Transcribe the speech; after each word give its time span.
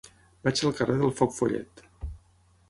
Vaig 0.47 0.61
al 0.69 0.73
carrer 0.79 0.95
del 1.01 1.13
Foc 1.19 1.37
Follet. 1.37 1.85